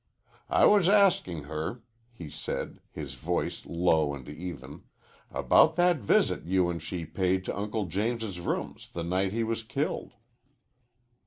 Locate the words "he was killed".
9.31-10.13